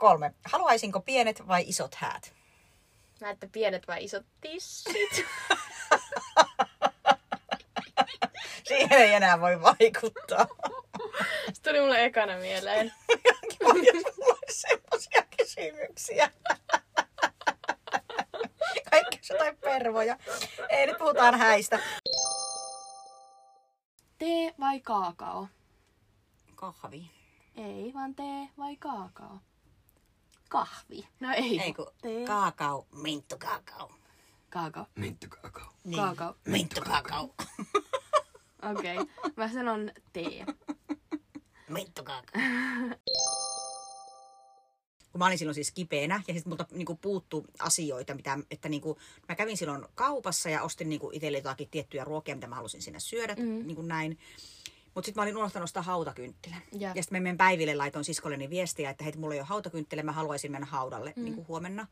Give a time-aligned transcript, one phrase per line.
[0.00, 0.34] Kolme.
[0.44, 2.32] Haluaisinko pienet vai isot häät?
[3.20, 4.94] Näette pienet vai isot tissit?
[8.68, 10.46] Siihen ei enää voi vaikuttaa.
[11.52, 12.92] Se tuli mulle ekana mieleen.
[14.50, 16.30] Semmoisia kysymyksiä.
[18.90, 20.16] Kaikki jotain pervoja.
[20.68, 21.78] Ei, nyt puhutaan häistä.
[24.18, 25.48] Tee vai kaakao?
[26.54, 27.10] Kahvi.
[27.56, 29.40] Ei, vaan tee vai kaakao?
[30.50, 31.08] Kahvi.
[31.20, 31.60] No ei.
[31.60, 32.26] Ei kun Tee.
[32.26, 33.92] kaakao, minttu kaakao.
[34.50, 34.86] kaakao.
[34.94, 35.72] Minttukakao.
[35.84, 35.96] Niin.
[35.96, 36.34] Kaakao.
[36.46, 37.34] Minttu kaakao.
[38.70, 38.98] Okei.
[38.98, 39.06] Okay.
[39.36, 40.46] Mä sanon tee.
[41.68, 42.40] Minttu kaakao.
[45.12, 48.98] Kun mä olin silloin siis kipeänä ja sitten multa niinku puuttu asioita, mitä, että niinku,
[49.28, 53.00] mä kävin silloin kaupassa ja ostin niinku itselle jotakin tiettyjä ruokia, mitä mä halusin sinne
[53.00, 53.42] syödä, Mm.
[53.42, 53.66] mm.
[53.66, 54.18] niin kuin näin.
[54.94, 56.62] Mutta sitten mä olin unohtanut ostaa hautakynttilän.
[56.72, 56.92] Ja.
[56.94, 60.12] Ja, sitten mä menen päiville laitoin siskolleni viestiä, että hei, mulla ei ole hautakynttilä, mä
[60.12, 61.24] haluaisin mennä haudalle mm.
[61.24, 61.86] niin kuin huomenna.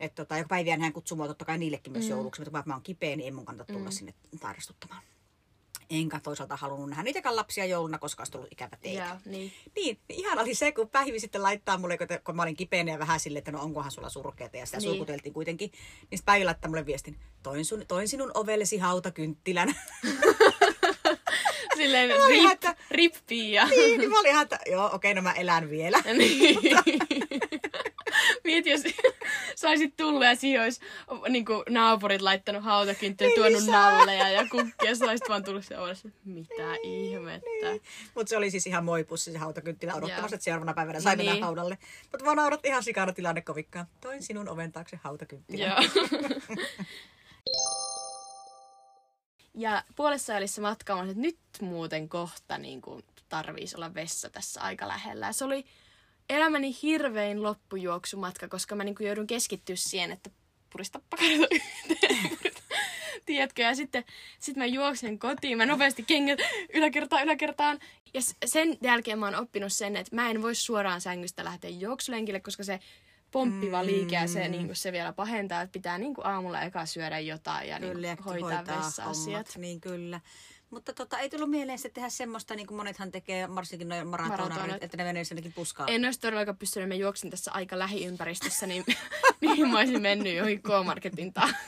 [0.00, 2.10] Että tota, joka päiviä hän kutsuu mua totta kai niillekin myös Mm.
[2.10, 3.92] jouluksi, mutta kun mä oon kipeä, niin ei mun kannata tulla Mm.
[3.92, 5.02] sinne sairastuttamaan.
[5.90, 8.98] Enkä toisaalta halunnut nähdä niitäkään lapsia jouluna, koska olisi tullut ikävä teitä.
[9.02, 9.52] Ja, niin.
[9.76, 13.20] Niin, ihan oli se, kun Päivi sitten laittaa mulle, kun, mä olin kipeänä ja vähän
[13.20, 14.82] silleen, että no onkohan sulla surkeata ja sitä Niin.
[14.84, 14.90] niin.
[14.96, 15.70] sulkuteltiin kuitenkin.
[15.70, 19.74] Niin sitten Päivi laittaa mulle viestin, toin, sun, toin sinun ovellesi hautakynttilän.
[21.78, 23.66] Silleen Mä olin rip, että- rip Pia.
[23.66, 25.98] niin, niin mä olin ihan, että joo, okei, no mä elän vielä.
[26.18, 26.58] Niin.
[28.44, 28.80] Mieti, jos
[29.54, 30.80] saisit tullut ja siihen olisi
[31.28, 33.90] niin naapurit laittanut hautakynttilän, Niin, tuonut lisää.
[33.92, 34.94] nalleja ja kukkia.
[34.94, 37.48] Sä olisit vaan tullut se ovessa, mitä ihmettä.
[37.70, 37.82] Niin.
[38.14, 41.44] Mutta se oli siis ihan moipussi se hautakynttilä odottamassa, että seuraavana päivänä sai mennä Niin.
[41.44, 41.78] haudalle.
[42.12, 43.86] Mutta vaan nauratti ihan sikana tilanne kovikkaan.
[44.00, 45.68] Toin sinun oven taakse hautakynttilän.
[45.70, 45.78] Joo.
[49.58, 54.88] ja puolessa välissä matkaa että nyt muuten kohta niin kuin, tarvitsisi olla vessa tässä aika
[54.88, 55.26] lähellä.
[55.26, 55.64] Ja se oli
[56.30, 60.30] elämäni hirvein loppujuoksumatka, koska mä niin kuin, joudun keskittyä siihen, että
[60.70, 61.00] purista
[61.50, 62.38] yhteen.
[63.26, 63.62] Tiedätkö?
[63.62, 64.04] Ja sitten
[64.38, 66.38] sit mä juoksen kotiin, mä nopeasti kengät
[66.74, 67.78] yläkertaan, yläkertaan.
[68.14, 72.40] Ja sen jälkeen mä oon oppinut sen, että mä en voi suoraan sängystä lähteä juoksulenkille,
[72.40, 72.80] koska se
[73.30, 77.68] pomppiva liike ja se, niin se vielä pahentaa, että pitää niin aamulla eka syödä jotain
[77.68, 79.26] ja niin Kyllä, ja hoitaa, hoitaa vessa-asiat.
[79.26, 80.20] hommat, Niin kyllä.
[80.70, 84.82] Mutta tota, ei tullut mieleen sitten tehdä semmoista, niin kuin monethan tekee, varsinkin noin maratonarit,
[84.84, 85.88] että ne menee sinnekin puskaan.
[85.88, 88.84] En olisi todellakaan pystynyt, mä juoksin tässä aika lähiympäristössä, niin,
[89.40, 91.50] niin mä olisin mennyt johonkin K-Marketin taas.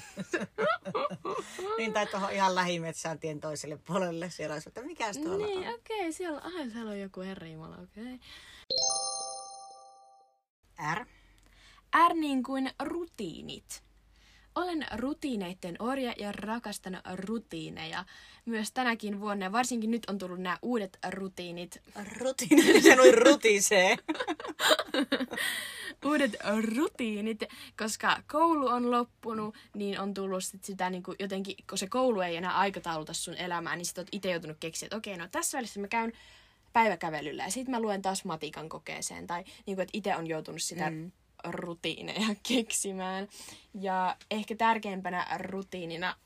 [1.79, 4.31] Niin, tai tuohon ihan lähimetsään tien toiselle puolelle.
[4.31, 5.75] Siellä olisi, että mikäs tuolla Niin, on.
[5.75, 8.15] okei, okay, siellä, ai, siellä on joku herra Jumala, okei.
[8.15, 8.19] Okay.
[10.95, 11.07] R.
[12.09, 13.83] R niin kuin rutiinit.
[14.55, 18.05] Olen rutiineiden orja ja rakastan rutiineja.
[18.47, 21.83] Myös tänäkin vuonna, ja varsinkin nyt on tullut nämä uudet rutiinit.
[22.19, 23.97] Rutiini, se noin rutisee.
[26.07, 26.37] Uudet
[26.77, 27.43] rutiinit,
[27.79, 32.21] koska koulu on loppunut, niin on tullut sit sitä niin kuin jotenkin, kun se koulu
[32.21, 35.59] ei enää aikatauluta sun elämää, niin sit oot itse joutunut keksiä, että okei, no tässä
[35.59, 36.13] välissä mä käyn
[36.73, 39.27] päiväkävelyllä ja sitten mä luen taas matikan kokeeseen.
[39.27, 41.13] Tai niin kuin, että itse on joutunut sitä mm.
[41.45, 43.29] Rutiineja keksimään.
[43.75, 46.17] Ja ehkä tärkeimpänä rutiinina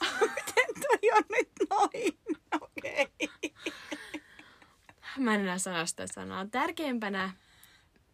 [0.82, 2.18] Toi on nyt noin.
[2.60, 3.08] Okei.
[5.18, 6.46] Mä en enää sano sitä sanaa.
[6.46, 7.30] Tärkeimpänä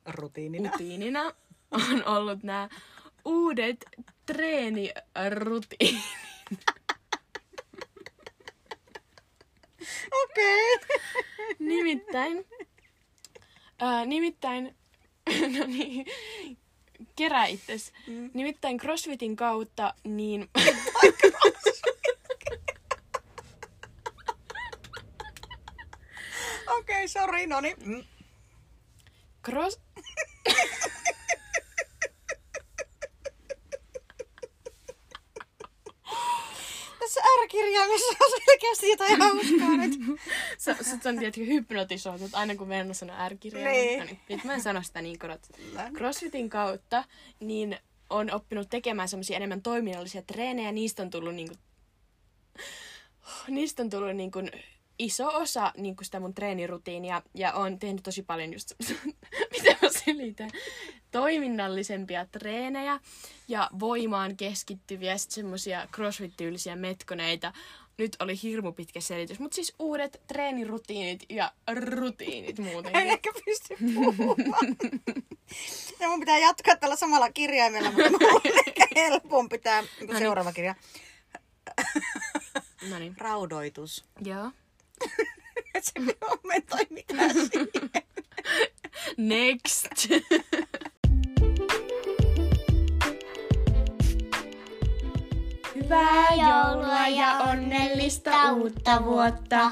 [0.07, 0.71] Rutiinina.
[0.71, 1.25] rutiinina
[1.71, 2.69] on ollut nämä
[3.25, 3.85] uudet
[4.27, 6.05] treenirutiinit.
[10.25, 10.79] Okei.
[11.59, 12.47] Nimittäin,
[13.79, 14.77] ää, nimittäin,
[15.59, 16.07] no niin,
[17.17, 17.93] kerää itses.
[18.07, 18.31] Mm.
[18.35, 20.49] Nimittäin CrossFitin kautta, niin
[26.79, 27.77] Okei, sori, no niin.
[27.85, 28.05] Mm.
[29.45, 29.81] cross...
[37.09, 39.93] Tässä R-kirjaimessa on selkeästi jotain hauskaa nyt.
[40.59, 43.73] Sä, sä on tiedätkö, hypnotisoitut aina kun Venno sanoo R-kirjaa.
[43.73, 43.99] Niin.
[43.99, 45.41] No niin, nyt mä en sano sitä niin korot.
[45.57, 45.91] Kyllä.
[45.95, 47.05] CrossFitin kautta
[47.41, 47.79] niin
[48.11, 50.73] on oppinut tekemään semmoisia enemmän toiminnallisia treenejä.
[50.73, 51.55] Niistä on tullut niinku,
[53.49, 54.39] niistä on tullut niinku
[54.99, 57.23] iso osa niinku sitä mun treenirutiinia.
[57.35, 58.73] Ja on tehnyt tosi paljon just
[59.53, 60.51] mitä mä selitän,
[61.11, 63.01] toiminnallisempia treenejä
[63.49, 67.53] ja voimaan keskittyviä sit semmosia crossfit-tyylisiä metkoneita.
[67.99, 71.53] Nyt oli hirmu pitkä selitys, mutta siis uudet treenirutiinit ja
[71.91, 73.03] rutiinit En muutenkin.
[73.03, 74.77] ehkä pysty puhumaan.
[76.01, 80.19] Ja mun pitää jatkaa tällä samalla kirjaimella, mutta on ehkä helpompi tämä niin niin.
[80.19, 80.75] seuraava kirja.
[82.91, 83.15] No niin.
[83.19, 84.05] Raudoitus.
[84.25, 84.51] Joo.
[85.81, 87.91] Se kommentoi mitään siihen.
[89.17, 89.87] Next.
[95.89, 99.71] Hyvää joulua ja onnellista uutta vuotta!